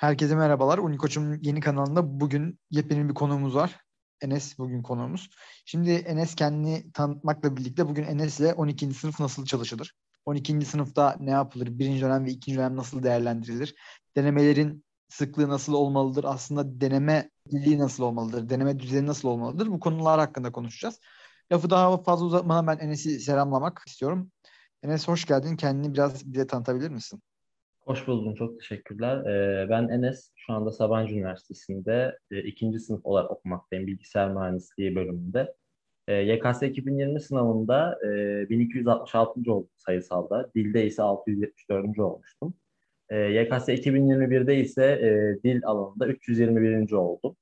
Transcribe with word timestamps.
Herkese 0.00 0.34
merhabalar. 0.34 0.78
Unikoç'un 0.78 1.38
yeni 1.42 1.60
kanalında 1.60 2.20
bugün 2.20 2.58
yepyeni 2.70 3.08
bir 3.08 3.14
konuğumuz 3.14 3.54
var. 3.54 3.76
Enes 4.20 4.58
bugün 4.58 4.82
konuğumuz. 4.82 5.30
Şimdi 5.64 5.90
Enes 5.90 6.34
kendini 6.34 6.92
tanıtmakla 6.92 7.56
birlikte 7.56 7.88
bugün 7.88 8.02
Enes 8.02 8.40
ile 8.40 8.54
12. 8.54 8.94
sınıf 8.94 9.20
nasıl 9.20 9.44
çalışılır? 9.44 9.94
12. 10.26 10.66
sınıfta 10.66 11.16
ne 11.20 11.30
yapılır? 11.30 11.78
Birinci 11.78 12.00
dönem 12.00 12.24
ve 12.24 12.30
ikinci 12.30 12.58
dönem 12.58 12.76
nasıl 12.76 13.02
değerlendirilir? 13.02 13.74
Denemelerin 14.16 14.84
sıklığı 15.08 15.48
nasıl 15.48 15.72
olmalıdır? 15.72 16.24
Aslında 16.24 16.80
deneme 16.80 17.30
dili 17.50 17.78
nasıl 17.78 18.02
olmalıdır? 18.04 18.48
Deneme 18.48 18.78
düzeni 18.78 19.06
nasıl 19.06 19.28
olmalıdır? 19.28 19.66
Bu 19.66 19.80
konular 19.80 20.20
hakkında 20.20 20.52
konuşacağız. 20.52 21.00
Lafı 21.52 21.70
daha 21.70 22.02
fazla 22.02 22.24
uzatmadan 22.26 22.66
ben 22.66 22.78
Enes'i 22.78 23.20
selamlamak 23.20 23.82
istiyorum. 23.86 24.30
Enes 24.82 25.08
hoş 25.08 25.24
geldin. 25.24 25.56
Kendini 25.56 25.94
biraz 25.94 26.32
bize 26.32 26.46
tanıtabilir 26.46 26.90
misin? 26.90 27.22
Hoş 27.90 28.06
buldum, 28.06 28.34
çok 28.34 28.60
teşekkürler. 28.60 29.24
Ee, 29.26 29.70
ben 29.70 29.88
Enes, 29.88 30.32
şu 30.36 30.52
anda 30.52 30.72
Sabancı 30.72 31.14
Üniversitesi'nde 31.14 32.18
e, 32.30 32.42
ikinci 32.42 32.78
sınıf 32.78 33.06
olarak 33.06 33.30
okumaktayım, 33.30 33.86
bilgisayar 33.86 34.30
mühendisliği 34.34 34.94
bölümünde. 34.94 35.54
E, 36.08 36.14
YKS 36.14 36.62
2020 36.62 37.20
sınavında 37.20 37.98
e, 38.04 38.48
1266. 38.48 39.52
oldum 39.52 39.70
sayısalda, 39.76 40.50
dilde 40.54 40.86
ise 40.86 41.02
674. 41.02 41.98
olmuştum. 41.98 42.54
E, 43.08 43.16
YKS 43.16 43.68
2021'de 43.68 44.56
ise 44.56 44.84
e, 44.84 45.42
dil 45.44 45.60
alanında 45.64 46.06
321. 46.06 46.92
oldum. 46.92 47.36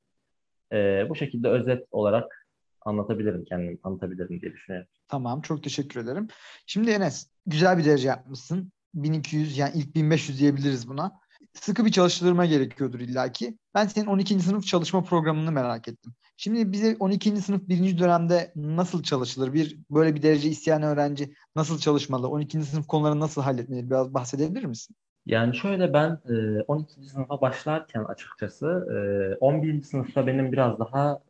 E, 0.73 1.07
bu 1.09 1.15
şekilde 1.15 1.49
özet 1.49 1.87
olarak 1.91 2.49
anlatabilirim 2.81 3.45
kendimi, 3.45 3.81
tanıtabilirim 3.81 4.41
diye 4.41 4.53
düşünüyorum. 4.53 4.89
Tamam, 5.09 5.41
çok 5.41 5.63
teşekkür 5.63 6.01
ederim. 6.01 6.29
Şimdi 6.67 6.91
Enes, 6.91 7.31
güzel 7.47 7.79
bir 7.79 7.85
derece 7.85 8.09
yapmışsın. 8.09 8.73
1200 8.95 9.59
yani 9.59 9.73
ilk 9.75 9.95
1500 9.95 10.41
diyebiliriz 10.41 10.89
buna. 10.89 11.13
Sıkı 11.53 11.85
bir 11.85 11.91
çalıştırma 11.91 12.47
gerekiyordur 12.47 13.01
illaki. 13.01 13.59
Ben 13.75 13.87
senin 13.87 14.07
12. 14.07 14.41
sınıf 14.41 14.67
çalışma 14.67 15.03
programını 15.03 15.53
merak 15.53 15.89
ettim. 15.89 16.13
Şimdi 16.37 16.73
bize 16.73 16.97
12. 17.01 17.37
sınıf 17.37 17.69
birinci 17.69 17.99
dönemde 17.99 18.53
nasıl 18.57 19.03
çalışılır? 19.03 19.53
Bir 19.53 19.79
böyle 19.91 20.15
bir 20.15 20.23
derece 20.23 20.49
isteyen 20.49 20.83
öğrenci 20.83 21.35
nasıl 21.57 21.79
çalışmalı? 21.79 22.29
12. 22.29 22.63
sınıf 22.63 22.87
konularını 22.87 23.21
nasıl 23.21 23.43
halletmeli? 23.43 23.91
Biraz 23.91 24.15
bahsedebilir 24.15 24.65
misin? 24.65 24.97
Yani 25.27 25.57
şöyle 25.57 25.93
ben 25.93 26.21
12. 26.69 26.93
sınıfa 26.93 27.41
başlarken 27.41 28.05
açıkçası 28.05 29.37
11. 29.41 29.83
sınıfta 29.83 30.27
benim 30.27 30.53
biraz 30.53 30.79
daha 30.79 31.21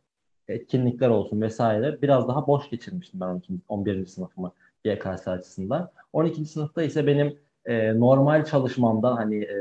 etkinlikler 0.47 1.09
olsun 1.09 1.41
vesaire 1.41 2.01
biraz 2.01 2.27
daha 2.27 2.47
boş 2.47 2.69
geçirmiştim 2.69 3.19
ben 3.19 3.25
12. 3.25 3.53
11. 3.67 4.05
sınıfımı 4.05 4.51
YKS 4.85 5.27
açısından. 5.27 5.91
12. 6.13 6.45
sınıfta 6.45 6.83
ise 6.83 7.07
benim 7.07 7.37
e, 7.69 7.99
normal 7.99 8.45
çalışmamdan 8.45 9.15
hani 9.15 9.43
e, 9.43 9.55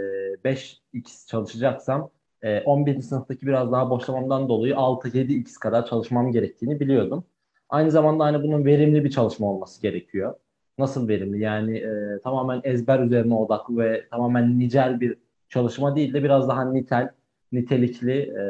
5x 0.44 1.26
çalışacaksam 1.28 2.10
e, 2.42 2.60
11. 2.60 3.02
sınıftaki 3.02 3.46
biraz 3.46 3.72
daha 3.72 3.90
boşlamamdan 3.90 4.48
dolayı 4.48 4.74
6-7x 4.74 5.58
kadar 5.60 5.86
çalışmam 5.86 6.32
gerektiğini 6.32 6.80
biliyordum. 6.80 7.24
Aynı 7.68 7.90
zamanda 7.90 8.24
hani 8.24 8.42
bunun 8.42 8.64
verimli 8.64 9.04
bir 9.04 9.10
çalışma 9.10 9.46
olması 9.46 9.82
gerekiyor. 9.82 10.34
Nasıl 10.78 11.08
verimli? 11.08 11.40
Yani 11.40 11.78
e, 11.78 12.20
tamamen 12.24 12.60
ezber 12.64 13.00
üzerine 13.00 13.34
odaklı 13.34 13.78
ve 13.78 14.08
tamamen 14.10 14.58
nicel 14.58 15.00
bir 15.00 15.18
çalışma 15.48 15.96
değil 15.96 16.14
de 16.14 16.24
biraz 16.24 16.48
daha 16.48 16.72
nitel, 16.72 17.10
nitelikli 17.52 18.20
e, 18.20 18.44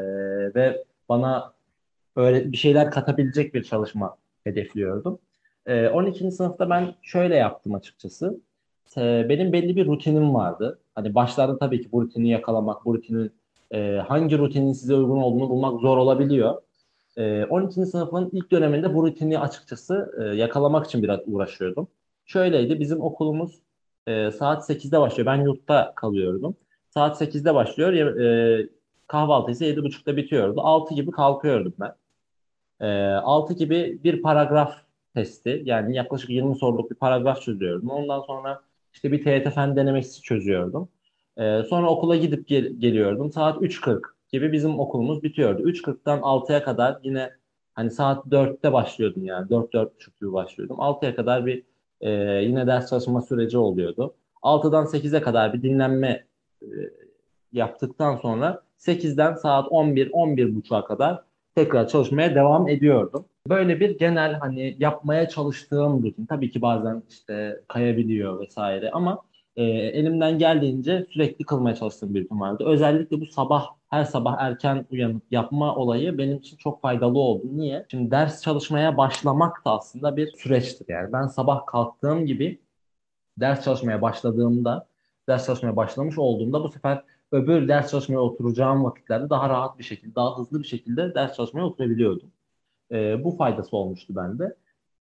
ve 0.55 0.85
bana 1.09 1.53
öyle 2.17 2.53
bir 2.53 2.57
şeyler 2.57 2.91
katabilecek 2.91 3.55
bir 3.55 3.63
çalışma 3.63 4.17
hedefliyordum. 4.45 5.19
E, 5.67 5.89
12. 5.89 6.31
sınıfta 6.31 6.71
ben 6.71 6.95
şöyle 7.03 7.37
yaptım 7.37 7.75
açıkçası. 7.75 8.41
Ee, 8.97 9.27
benim 9.29 9.53
belli 9.53 9.77
bir 9.77 9.87
rutinim 9.87 10.35
vardı. 10.35 10.79
Hani 10.95 11.15
başlarda 11.15 11.59
tabii 11.59 11.83
ki 11.83 11.93
bu 11.93 12.03
rutini 12.03 12.29
yakalamak, 12.31 12.85
bu 12.85 12.95
rutinin 12.95 13.33
e, 13.71 13.97
hangi 14.09 14.39
rutinin 14.39 14.73
size 14.73 14.95
uygun 14.95 15.19
olduğunu 15.19 15.51
bulmak 15.51 15.81
zor 15.81 15.99
olabiliyor. 15.99 16.63
E, 17.17 17.45
12. 17.45 17.87
sınıfın 17.87 18.31
ilk 18.33 18.51
döneminde 18.51 18.95
bu 18.95 19.07
rutini 19.07 19.39
açıkçası 19.39 20.15
e, 20.21 20.37
yakalamak 20.37 20.87
için 20.87 21.03
biraz 21.03 21.21
uğraşıyordum. 21.27 21.89
Şöyleydi, 22.27 22.81
bizim 22.81 23.01
okulumuz 23.01 23.59
e, 24.07 24.31
saat 24.31 24.71
8'de 24.71 25.01
başlıyor. 25.01 25.27
Ben 25.27 25.45
yurtta 25.45 25.93
kalıyordum. 25.97 26.57
Saat 26.91 27.21
8'de 27.21 27.55
başlıyor. 27.55 27.93
E, 28.21 28.69
kahvaltı 29.07 29.51
ise 29.51 29.67
7.30'da 29.71 30.17
bitiyordu. 30.17 30.61
6 30.61 30.95
gibi 30.95 31.11
kalkıyordum 31.11 31.75
ben. 31.81 31.95
E, 32.81 32.87
6 33.15 33.55
gibi 33.55 34.01
bir 34.05 34.23
paragraf 34.23 34.75
testi 35.15 35.63
yani 35.65 35.97
yaklaşık 35.97 36.31
20 36.31 36.57
soruluk 36.57 36.91
bir 36.91 36.97
paragraf 36.97 37.43
çözüyordum. 37.43 37.91
Ondan 37.91 38.21
sonra 38.21 38.61
işte 38.99 39.13
bir 39.13 39.25
TYT 39.25 39.55
fen 39.55 39.77
denemesi 39.77 40.23
çözüyordum. 40.23 40.89
Ee, 41.37 41.63
sonra 41.69 41.91
okula 41.91 42.17
gidip 42.17 42.49
gel- 42.49 42.73
geliyordum. 42.79 43.33
Saat 43.33 43.63
3.40 43.63 44.01
gibi 44.33 44.53
bizim 44.53 44.79
okulumuz 44.79 45.23
bitiyordu. 45.23 45.63
3.40'dan 45.63 46.19
6'ya 46.19 46.65
kadar 46.65 46.99
yine 47.03 47.31
hani 47.75 47.91
saat 47.91 48.27
4'te 48.27 48.73
başlıyordum 48.73 49.25
yani. 49.25 49.49
4-4.30 49.49 50.21
gibi 50.21 50.33
başlıyordum. 50.33 50.77
6'ya 50.77 51.17
kadar 51.17 51.47
bir 51.47 51.63
e, 52.01 52.11
yine 52.45 52.67
ders 52.67 52.91
çalışma 52.91 53.23
süreci 53.23 53.59
oluyordu. 53.59 54.15
6'dan 54.43 54.85
8'e 54.85 55.21
kadar 55.21 55.53
bir 55.53 55.63
dinlenme 55.63 56.25
e, 56.63 56.69
yaptıktan 57.53 58.17
sonra 58.17 58.63
8'den 58.79 59.35
saat 59.35 59.67
11-11.30'a 59.67 60.85
kadar 60.85 61.23
tekrar 61.55 61.89
çalışmaya 61.89 62.35
devam 62.35 62.69
ediyordum. 62.69 63.25
Böyle 63.49 63.81
bir 63.81 63.99
genel 63.99 64.35
hani 64.35 64.77
yapmaya 64.79 65.29
çalıştığım 65.29 66.03
rutin. 66.03 66.27
Tabii 66.27 66.51
ki 66.51 66.63
bazen 66.63 67.03
işte 67.09 67.61
kayabiliyor 67.69 68.41
vesaire 68.41 68.91
ama 68.91 69.23
e, 69.57 69.63
elimden 69.65 70.39
geldiğince 70.39 71.07
sürekli 71.11 71.45
kılmaya 71.45 71.77
çalıştığım 71.77 72.15
bir 72.15 72.25
rutin 72.25 72.41
vardı. 72.41 72.65
Özellikle 72.67 73.21
bu 73.21 73.27
sabah 73.27 73.67
her 73.91 74.05
sabah 74.05 74.37
erken 74.41 74.87
uyanıp 74.91 75.23
yapma 75.31 75.77
olayı 75.77 76.19
benim 76.19 76.37
için 76.39 76.57
çok 76.57 76.83
faydalı 76.83 77.19
oldu. 77.19 77.47
Niye? 77.53 77.87
Şimdi 77.91 78.11
ders 78.11 78.43
çalışmaya 78.43 78.97
başlamak 78.97 79.65
da 79.65 79.71
aslında 79.71 80.17
bir 80.17 80.33
süreçtir. 80.33 80.87
Yani 80.89 81.13
ben 81.13 81.27
sabah 81.27 81.67
kalktığım 81.67 82.27
gibi 82.27 82.61
ders 83.41 83.65
çalışmaya 83.65 84.03
başladığımda, 84.03 84.87
ders 85.29 85.47
çalışmaya 85.47 85.77
başlamış 85.77 86.19
olduğumda 86.19 86.65
bu 86.65 86.69
sefer 86.69 87.05
öbür 87.33 87.69
ders 87.69 87.91
çalışmaya 87.91 88.19
oturacağım 88.19 88.85
vakitlerde 88.85 89.31
daha 89.31 89.49
rahat 89.49 89.79
bir 89.79 89.85
şekilde, 89.85 90.15
daha 90.15 90.39
hızlı 90.39 90.63
bir 90.63 90.69
şekilde 90.69 91.15
ders 91.15 91.37
çalışmaya 91.37 91.63
oturabiliyordum. 91.63 92.33
E, 92.93 93.25
bu 93.25 93.31
faydası 93.31 93.77
olmuştu 93.77 94.17
bende. 94.17 94.57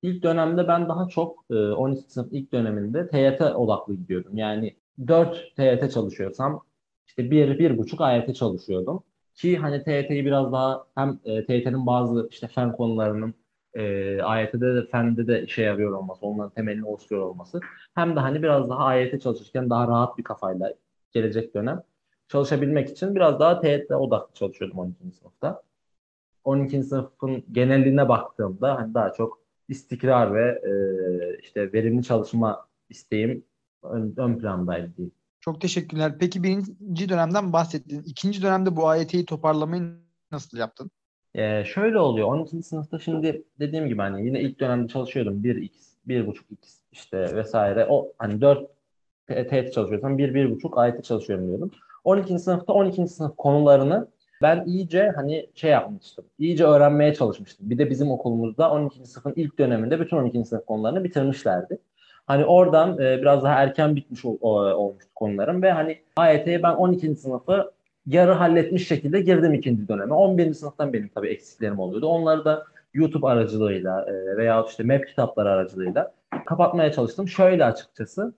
İlk 0.02 0.24
dönemde 0.24 0.68
ben 0.68 0.90
daha 0.90 1.08
çok 1.08 1.46
e, 1.52 1.56
12. 1.56 2.02
sınıf 2.02 2.28
ilk 2.32 2.52
döneminde 2.54 3.08
TYT 3.08 3.42
odaklı 3.42 3.96
gidiyordum. 3.96 4.38
Yani 4.38 4.76
4 5.08 5.56
TYT 5.56 5.92
çalışıyorsam 5.92 6.64
işte 7.08 7.32
1 7.32 7.60
bir, 7.60 7.72
1,5 7.72 8.04
AYT 8.04 8.36
çalışıyordum. 8.36 9.04
Ki 9.36 9.58
hani 9.58 9.84
TYT'yi 9.84 10.26
biraz 10.26 10.52
daha 10.52 10.86
hem 10.96 11.20
e, 11.26 11.46
TYT'nin 11.46 11.86
bazı 11.86 12.28
işte 12.32 12.48
fen 12.48 12.72
konularının 12.72 13.34
e, 13.74 14.22
AYT'de 14.22 14.76
de 14.76 14.86
fende 14.92 15.28
de 15.28 15.44
işe 15.44 15.62
yarıyor 15.62 15.92
olması, 15.92 16.26
onların 16.26 16.50
temelini 16.50 16.86
oluşturuyor 16.86 17.28
olması. 17.28 17.60
Hem 17.96 18.16
de 18.16 18.20
hani 18.20 18.44
biraz 18.44 18.70
daha 18.70 18.86
AYT 18.86 19.22
çalışırken 19.22 19.70
daha 19.70 19.88
rahat 19.88 20.18
bir 20.18 20.24
kafayla 20.24 20.74
gelecek 21.12 21.56
dönem 21.56 21.84
çalışabilmek 22.32 22.90
için 22.90 23.16
biraz 23.16 23.40
daha 23.40 23.62
TYT 23.62 23.92
odaklı 23.92 24.34
çalışıyordum 24.34 24.80
12. 24.80 24.96
sınıfta. 25.20 25.62
12. 26.44 26.84
sınıfın 26.84 27.44
geneline 27.52 28.10
baktığımda 28.10 28.76
hani 28.76 28.94
daha 28.94 29.14
çok 29.14 29.40
istikrar 29.70 30.34
ve 30.34 30.50
e, 30.50 30.72
işte 31.44 31.74
verimli 31.74 32.04
çalışma 32.04 32.66
isteğim 32.90 33.44
ön, 33.84 34.14
ön 34.18 34.38
plandaydı 34.40 34.98
diyeyim. 34.98 35.16
Çok 35.40 35.62
teşekkürler. 35.62 36.16
Peki 36.20 36.44
birinci 36.44 37.10
dönemden 37.10 37.54
bahsettin. 37.54 38.04
İkinci 38.06 38.42
dönemde 38.42 38.76
bu 38.76 38.88
AYT'yi 38.88 39.26
toparlamayı 39.26 39.84
nasıl 40.32 40.58
yaptın? 40.58 40.92
Ee, 41.36 41.64
şöyle 41.66 42.00
oluyor. 42.00 42.28
12. 42.28 42.64
sınıfta 42.64 43.00
şimdi 43.00 43.44
dediğim 43.60 43.88
gibi 43.88 44.02
hani 44.02 44.26
yine 44.26 44.42
ilk 44.42 44.60
dönemde 44.60 44.88
çalışıyordum. 44.88 45.44
1x, 45.44 45.70
1.5x 46.08 46.80
işte 46.92 47.36
vesaire. 47.36 47.88
O 47.90 48.14
hani 48.18 48.42
4 48.42 48.70
TET 49.28 49.74
çalışıyorsam 49.74 50.18
1, 50.18 50.34
1.5 50.34 50.80
AYT 50.80 51.04
çalışıyorum 51.04 51.48
diyordum. 51.48 51.72
12. 52.04 52.40
sınıfta 52.40 52.74
12. 52.74 53.08
sınıf 53.08 53.38
konularını 53.38 54.08
ben 54.42 54.64
iyice 54.66 55.12
hani 55.16 55.50
şey 55.56 55.72
yapmıştım. 55.72 56.26
İyice 56.40 56.66
öğrenmeye 56.66 57.14
çalışmıştım. 57.14 57.70
Bir 57.70 57.78
de 57.78 57.90
bizim 57.90 58.12
okulumuzda 58.12 58.72
12. 58.72 59.06
sınıfın 59.06 59.34
ilk 59.36 59.60
döneminde 59.60 60.00
bütün 60.00 60.18
12. 60.18 60.46
sınıf 60.46 60.66
konularını 60.66 61.04
bitirmişlerdi. 61.04 61.78
Hani 62.28 62.46
oradan 62.46 63.00
e, 63.00 63.22
biraz 63.22 63.44
daha 63.44 63.54
erken 63.54 63.96
bitmiş 63.96 64.26
ol, 64.26 64.38
olmuştu 64.42 65.10
konularım 65.16 65.62
ve 65.62 65.72
hani 65.72 65.98
AYT'ye 66.16 66.64
ben 66.64 66.74
12. 66.74 67.16
sınıfı 67.16 67.72
yarı 68.06 68.32
halletmiş 68.32 68.88
şekilde 68.88 69.22
girdim 69.22 69.54
ikinci 69.54 69.88
döneme. 69.88 70.14
11. 70.14 70.54
sınıftan 70.54 70.94
benim 70.94 71.08
tabii 71.08 71.28
eksiklerim 71.28 71.80
oluyordu. 71.80 72.08
Onları 72.08 72.46
da 72.46 72.66
YouTube 72.94 73.28
aracılığıyla 73.28 74.06
e, 74.10 74.38
veya 74.38 74.66
işte 74.70 74.84
map 74.84 75.08
kitapları 75.08 75.50
aracılığıyla 75.50 76.14
kapatmaya 76.46 76.92
çalıştım. 76.92 77.28
Şöyle 77.28 77.66
açıkçası 77.66 78.34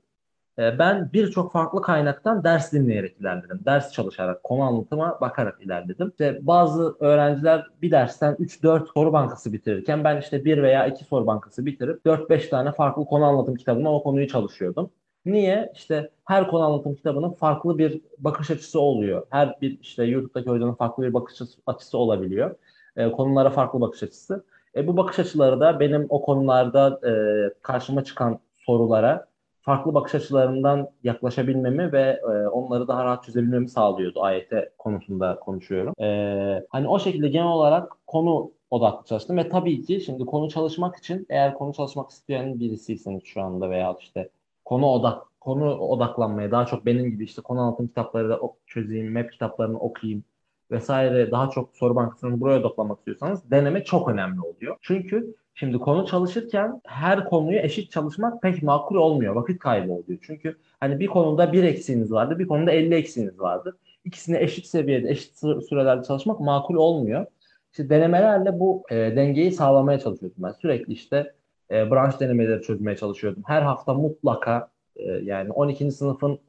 ee, 0.60 0.80
ben 0.80 1.10
birçok 1.14 1.52
farklı 1.52 1.82
kaynaktan 1.82 2.44
ders 2.44 2.74
dinleyerek 2.74 3.20
ilerledim. 3.20 3.60
Ders 3.66 3.92
çalışarak, 3.92 4.44
konu 4.44 4.62
anlatıma 4.62 5.18
bakarak 5.22 5.62
ilerledim. 5.62 6.10
İşte 6.10 6.40
bazı 6.42 6.96
öğrenciler 7.00 7.68
bir 7.82 7.92
dersten 7.92 8.36
3-4 8.36 8.94
soru 8.94 9.14
bankası 9.14 9.54
bitirirken 9.54 10.04
ben 10.04 10.20
işte 10.20 10.46
bir 10.46 10.64
veya 10.64 10.88
iki 10.88 11.04
soru 11.06 11.28
bankası 11.28 11.66
bitirip 11.66 12.06
4-5 12.06 12.50
tane 12.50 12.72
farklı 12.72 13.06
konu 13.06 13.26
anlatım 13.26 13.56
kitabına 13.56 13.94
o 13.94 14.04
konuyu 14.04 14.28
çalışıyordum. 14.28 14.90
Niye? 15.26 15.72
İşte 15.76 16.12
her 16.26 16.48
konu 16.48 16.64
anlatım 16.64 16.96
kitabının 16.96 17.32
farklı 17.32 17.78
bir 17.78 18.02
bakış 18.18 18.52
açısı 18.52 18.80
oluyor. 18.80 19.26
Her 19.30 19.62
bir 19.62 19.80
işte 19.82 20.04
YouTube'daki 20.04 20.50
hocanın 20.50 20.74
farklı 20.74 21.04
bir 21.04 21.14
bakış 21.14 21.42
açısı 21.68 21.98
olabiliyor. 21.98 22.56
E, 22.96 23.12
konulara 23.12 23.50
farklı 23.50 23.82
bakış 23.82 24.04
açısı. 24.04 24.46
E, 24.76 24.88
bu 24.88 24.98
bakış 24.98 25.20
açıları 25.20 25.60
da 25.60 25.80
benim 25.80 26.06
o 26.10 26.22
konularda 26.22 27.00
e, 27.10 27.14
karşıma 27.62 28.04
çıkan 28.04 28.40
sorulara 28.66 29.33
farklı 29.64 29.94
bakış 29.94 30.16
açılarından 30.16 30.90
yaklaşabilmemi 31.04 31.92
ve 31.92 32.22
e, 32.24 32.48
onları 32.48 32.88
daha 32.88 33.06
rahat 33.06 33.24
çözebilmemi 33.24 33.70
sağlıyordu 33.70 34.24
AYT 34.24 34.52
konusunda 34.78 35.40
konuşuyorum. 35.40 35.94
E, 36.02 36.66
hani 36.70 36.88
o 36.88 37.00
şekilde 37.00 37.28
genel 37.28 37.48
olarak 37.48 37.94
konu 38.08 38.52
odaklı 38.72 39.06
çalıştım 39.08 39.38
ve 39.38 39.50
tabii 39.50 39.82
ki 39.82 40.02
şimdi 40.02 40.26
konu 40.26 40.50
çalışmak 40.50 40.96
için 40.96 41.26
eğer 41.30 41.54
konu 41.54 41.74
çalışmak 41.74 42.10
isteyen 42.10 42.60
birisiyseniz 42.60 43.24
şu 43.26 43.42
anda 43.42 43.70
veya 43.70 43.96
işte 44.00 44.30
konu 44.66 44.86
odak 44.86 45.22
konu 45.40 45.78
odaklanmaya 45.78 46.52
daha 46.52 46.66
çok 46.66 46.86
benim 46.86 47.10
gibi 47.12 47.24
işte 47.24 47.42
konu 47.42 47.60
anlatım 47.60 47.88
kitapları 47.88 48.30
da 48.30 48.40
çözeyim, 48.68 49.14
map 49.14 49.32
kitaplarını 49.32 49.80
okuyayım 49.80 50.24
vesaire 50.72 51.32
daha 51.32 51.50
çok 51.50 51.78
soru 51.78 51.96
bankasını 51.96 52.42
buraya 52.42 52.60
odaklanmak 52.60 52.98
istiyorsanız 52.98 53.52
deneme 53.52 53.84
çok 53.84 54.10
önemli 54.10 54.42
oluyor. 54.42 54.78
Çünkü 54.82 55.36
şimdi 55.56 55.78
konu 55.78 56.06
çalışırken 56.06 56.82
her 56.86 57.26
konuyu 57.26 57.60
eşit 57.60 57.92
çalışmak 57.92 58.42
pek 58.42 58.64
makul 58.64 58.96
olmuyor. 58.96 59.36
Vakit 59.36 59.60
kaybı 59.60 59.92
oluyor. 59.92 60.20
Çünkü 60.22 60.58
hani 60.80 61.00
bir 61.00 61.08
konuda 61.08 61.54
bir 61.54 61.64
eksiğiniz 61.64 62.12
vardı, 62.12 62.40
bir 62.40 62.48
konuda 62.48 62.72
50 62.72 62.96
eksiğiniz 62.96 63.40
vardı. 63.40 63.78
İkisini 64.06 64.38
eşit 64.38 64.66
seviyede, 64.66 65.10
eşit 65.10 65.38
sürelerde 65.70 66.04
çalışmak 66.04 66.40
makul 66.40 66.76
olmuyor. 66.76 67.26
İşte 67.72 67.90
denemelerle 67.90 68.60
bu 68.60 68.84
e, 68.90 68.96
dengeyi 68.96 69.52
sağlamaya 69.52 70.00
çalışıyordum 70.00 70.44
ben. 70.44 70.52
Sürekli 70.52 70.94
işte 70.94 71.34
e, 71.72 71.92
branş 71.92 72.20
denemeleri 72.20 72.62
çözmeye 72.62 72.98
çalışıyordum. 72.98 73.44
Her 73.46 73.62
hafta 73.62 73.94
mutlaka 73.94 74.68
e, 74.96 75.04
yani 75.12 75.52
12. 75.52 75.92
sınıfın 75.92 76.40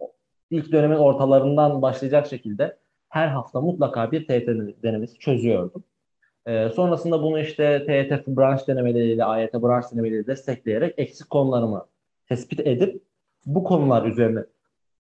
ilk 0.50 0.72
dönemin 0.72 0.96
ortalarından 0.96 1.82
başlayacak 1.82 2.26
şekilde 2.26 2.76
her 3.14 3.28
hafta 3.28 3.60
mutlaka 3.60 4.12
bir 4.12 4.26
TET 4.26 4.46
denemesi 4.82 5.18
çözüyordum. 5.18 5.84
E, 6.46 6.68
sonrasında 6.68 7.22
bunu 7.22 7.40
işte 7.40 7.84
TET 7.86 8.26
branş 8.26 8.68
denemeleriyle, 8.68 9.24
AYT 9.24 9.54
branş 9.54 9.84
denemeleriyle 9.92 10.26
destekleyerek 10.26 10.94
eksik 10.98 11.30
konularımı 11.30 11.86
tespit 12.28 12.60
edip 12.60 13.02
bu 13.46 13.64
konular 13.64 14.06
üzerine 14.06 14.44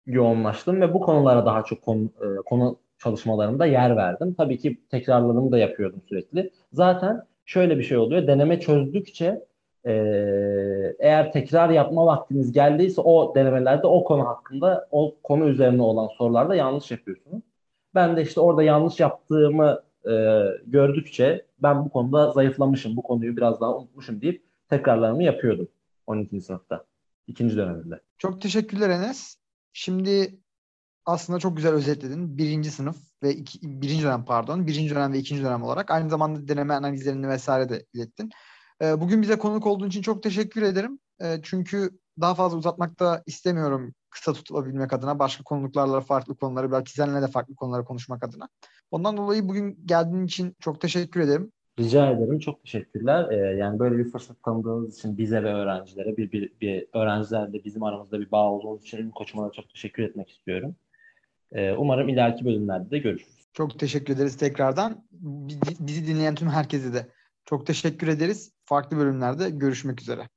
yoğunlaştım 0.05 0.81
ve 0.81 0.93
bu 0.93 0.99
konulara 0.99 1.45
daha 1.45 1.63
çok 1.63 1.81
konu, 1.81 2.05
e, 2.05 2.27
konu 2.45 2.79
çalışmalarımda 2.97 3.65
yer 3.65 3.95
verdim. 3.95 4.33
Tabii 4.33 4.57
ki 4.57 4.81
tekrarlarımı 4.91 5.51
da 5.51 5.57
yapıyordum 5.57 6.01
sürekli. 6.09 6.51
Zaten 6.73 7.23
şöyle 7.45 7.77
bir 7.77 7.83
şey 7.83 7.97
oluyor. 7.97 8.27
Deneme 8.27 8.59
çözdükçe 8.59 9.45
e, 9.85 9.91
eğer 10.99 11.31
tekrar 11.31 11.69
yapma 11.69 12.05
vaktiniz 12.05 12.51
geldiyse 12.51 13.01
o 13.01 13.35
denemelerde 13.35 13.87
o 13.87 14.03
konu 14.03 14.27
hakkında 14.27 14.87
o 14.91 15.15
konu 15.23 15.49
üzerine 15.49 15.81
olan 15.81 16.07
sorularda 16.17 16.55
yanlış 16.55 16.91
yapıyorsunuz. 16.91 17.46
Ben 17.97 18.17
de 18.17 18.21
işte 18.21 18.39
orada 18.39 18.63
yanlış 18.63 18.99
yaptığımı 18.99 19.81
e, 20.05 20.11
gördükçe 20.67 21.45
ben 21.59 21.85
bu 21.85 21.89
konuda 21.89 22.31
zayıflamışım, 22.31 22.97
bu 22.97 23.03
konuyu 23.03 23.37
biraz 23.37 23.61
daha 23.61 23.77
unutmuşum 23.77 24.21
deyip 24.21 24.43
tekrarlarımı 24.69 25.23
yapıyordum 25.23 25.67
12. 26.07 26.41
sınıfta, 26.41 26.85
ikinci 27.27 27.57
döneminde. 27.57 27.99
Çok 28.17 28.41
teşekkürler 28.41 28.89
Enes. 28.89 29.37
Şimdi 29.73 30.39
aslında 31.05 31.39
çok 31.39 31.57
güzel 31.57 31.73
özetledin. 31.73 32.37
Birinci 32.37 32.71
sınıf 32.71 32.97
ve 33.23 33.33
iki, 33.33 33.59
birinci 33.63 34.03
dönem 34.03 34.25
pardon, 34.25 34.67
birinci 34.67 34.95
dönem 34.95 35.13
ve 35.13 35.17
ikinci 35.17 35.43
dönem 35.43 35.63
olarak 35.63 35.91
aynı 35.91 36.09
zamanda 36.09 36.47
deneme 36.47 36.73
analizlerini 36.73 37.29
vesaire 37.29 37.69
de 37.69 37.85
ilettin. 37.93 38.29
Ee, 38.81 39.01
bugün 39.01 39.21
bize 39.21 39.37
konuk 39.37 39.67
olduğun 39.67 39.87
için 39.87 40.01
çok 40.01 40.23
teşekkür 40.23 40.61
ederim. 40.61 40.99
Ee, 41.21 41.39
çünkü 41.43 41.99
daha 42.21 42.35
fazla 42.35 42.57
uzatmak 42.57 42.99
da 42.99 43.23
istemiyorum 43.25 43.93
kısa 44.09 44.33
tutabilmek 44.33 44.93
adına. 44.93 45.19
Başka 45.19 45.43
konuklarla 45.43 46.01
farklı 46.01 46.35
konuları 46.35 46.71
belki 46.71 46.91
seninle 46.91 47.21
de 47.21 47.27
farklı 47.27 47.55
konuları 47.55 47.85
konuşmak 47.85 48.23
adına. 48.23 48.49
Ondan 48.91 49.17
dolayı 49.17 49.47
bugün 49.47 49.79
geldiğin 49.85 50.25
için 50.25 50.55
çok 50.59 50.81
teşekkür 50.81 51.21
ederim. 51.21 51.51
Rica 51.79 52.11
ederim. 52.11 52.39
Çok 52.39 52.63
teşekkürler. 52.63 53.31
Ee, 53.31 53.57
yani 53.57 53.79
böyle 53.79 53.97
bir 53.97 54.11
fırsat 54.11 54.43
tanıdığınız 54.43 54.97
için 54.97 55.17
bize 55.17 55.43
ve 55.43 55.53
öğrencilere 55.53 56.17
bir, 56.17 56.31
bir, 56.31 56.51
bir 56.61 56.87
öğrencilerle 56.93 57.63
bizim 57.63 57.83
aramızda 57.83 58.19
bir 58.19 58.31
bağ 58.31 58.51
olduğunuz 58.51 58.81
için 58.81 59.09
koçuma 59.09 59.47
da 59.47 59.51
çok 59.51 59.69
teşekkür 59.69 60.03
etmek 60.03 60.29
istiyorum. 60.29 60.75
Ee, 61.51 61.73
umarım 61.73 62.09
ileriki 62.09 62.45
bölümlerde 62.45 62.91
de 62.91 62.97
görüşürüz. 62.97 63.47
Çok 63.53 63.79
teşekkür 63.79 64.13
ederiz 64.15 64.37
tekrardan. 64.37 65.03
Bizi 65.79 66.07
dinleyen 66.07 66.35
tüm 66.35 66.49
herkese 66.49 66.93
de 66.93 67.07
çok 67.45 67.67
teşekkür 67.67 68.07
ederiz. 68.07 68.51
Farklı 68.65 68.97
bölümlerde 68.97 69.49
görüşmek 69.49 70.01
üzere. 70.01 70.29